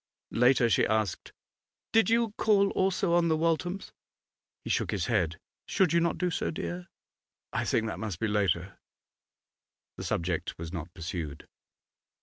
Later, 0.31 0.67
she 0.67 0.87
asked 0.87 1.31
'Did 1.91 2.09
you 2.09 2.31
call 2.35 2.71
also 2.71 3.13
on 3.13 3.27
the 3.27 3.37
Walthams?' 3.37 3.91
He 4.63 4.71
shook 4.71 4.89
his 4.89 5.05
head. 5.05 5.37
'Should 5.67 5.93
you 5.93 5.99
not 5.99 6.17
do 6.17 6.31
so, 6.31 6.49
dear? 6.49 6.87
'I 7.53 7.65
think 7.65 7.85
that 7.85 7.99
must 7.99 8.19
be 8.19 8.27
later.' 8.27 8.79
The 9.97 10.03
subject 10.03 10.57
was 10.57 10.73
not 10.73 10.91
pursued. 10.95 11.47